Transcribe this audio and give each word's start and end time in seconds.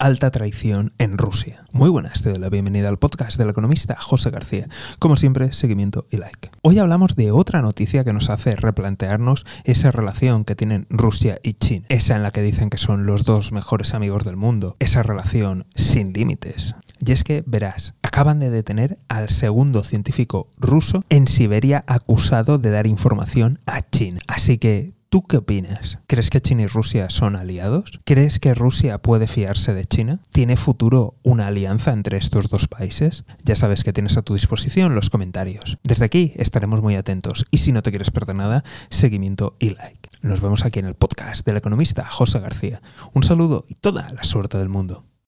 alta 0.00 0.30
traición 0.30 0.92
en 0.98 1.16
Rusia. 1.16 1.62
Muy 1.72 1.90
buenas, 1.90 2.22
te 2.22 2.30
doy 2.30 2.38
la 2.38 2.48
bienvenida 2.48 2.88
al 2.88 2.98
podcast 2.98 3.36
del 3.36 3.50
economista 3.50 3.96
José 4.00 4.30
García. 4.30 4.66
Como 4.98 5.16
siempre, 5.16 5.52
seguimiento 5.52 6.06
y 6.10 6.16
like. 6.16 6.50
Hoy 6.62 6.78
hablamos 6.78 7.14
de 7.16 7.30
otra 7.30 7.60
noticia 7.60 8.02
que 8.02 8.14
nos 8.14 8.30
hace 8.30 8.56
replantearnos 8.56 9.44
esa 9.64 9.92
relación 9.92 10.44
que 10.46 10.56
tienen 10.56 10.86
Rusia 10.88 11.38
y 11.42 11.52
China. 11.52 11.84
Esa 11.90 12.16
en 12.16 12.22
la 12.22 12.30
que 12.30 12.40
dicen 12.40 12.70
que 12.70 12.78
son 12.78 13.04
los 13.04 13.24
dos 13.24 13.52
mejores 13.52 13.92
amigos 13.92 14.24
del 14.24 14.36
mundo. 14.36 14.74
Esa 14.78 15.02
relación 15.02 15.66
sin 15.76 16.14
límites. 16.14 16.74
Y 17.04 17.12
es 17.12 17.22
que, 17.22 17.44
verás, 17.46 17.94
acaban 18.02 18.40
de 18.40 18.50
detener 18.50 18.98
al 19.08 19.28
segundo 19.28 19.84
científico 19.84 20.48
ruso 20.58 21.04
en 21.10 21.28
Siberia 21.28 21.84
acusado 21.86 22.58
de 22.58 22.70
dar 22.70 22.86
información 22.86 23.60
a 23.66 23.82
China. 23.82 24.20
Así 24.26 24.56
que 24.56 24.94
¿Tú 25.10 25.26
qué 25.26 25.38
opinas? 25.38 25.98
¿Crees 26.06 26.30
que 26.30 26.40
China 26.40 26.62
y 26.62 26.66
Rusia 26.68 27.10
son 27.10 27.34
aliados? 27.34 27.98
¿Crees 28.04 28.38
que 28.38 28.54
Rusia 28.54 28.98
puede 28.98 29.26
fiarse 29.26 29.74
de 29.74 29.84
China? 29.84 30.20
¿Tiene 30.30 30.56
futuro 30.56 31.16
una 31.24 31.48
alianza 31.48 31.92
entre 31.92 32.16
estos 32.16 32.48
dos 32.48 32.68
países? 32.68 33.24
Ya 33.42 33.56
sabes 33.56 33.82
que 33.82 33.92
tienes 33.92 34.16
a 34.16 34.22
tu 34.22 34.34
disposición 34.34 34.94
los 34.94 35.10
comentarios. 35.10 35.78
Desde 35.82 36.04
aquí 36.04 36.32
estaremos 36.36 36.80
muy 36.80 36.94
atentos 36.94 37.44
y 37.50 37.58
si 37.58 37.72
no 37.72 37.82
te 37.82 37.90
quieres 37.90 38.12
perder 38.12 38.36
nada, 38.36 38.62
seguimiento 38.88 39.56
y 39.58 39.70
like. 39.70 40.08
Nos 40.22 40.40
vemos 40.40 40.64
aquí 40.64 40.78
en 40.78 40.86
el 40.86 40.94
podcast 40.94 41.44
del 41.44 41.56
economista 41.56 42.06
José 42.06 42.38
García. 42.38 42.80
Un 43.12 43.24
saludo 43.24 43.64
y 43.68 43.74
toda 43.74 44.12
la 44.12 44.22
suerte 44.22 44.58
del 44.58 44.68
mundo. 44.68 45.09